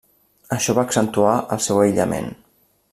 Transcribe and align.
Això 0.55 0.75
va 0.79 0.85
accentuar 0.89 1.35
el 1.57 1.61
seu 1.67 1.85
aïllament. 1.85 2.35